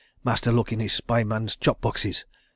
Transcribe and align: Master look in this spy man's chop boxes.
Master 0.23 0.51
look 0.51 0.73
in 0.73 0.79
this 0.79 0.95
spy 0.95 1.23
man's 1.23 1.55
chop 1.55 1.79
boxes. 1.79 2.25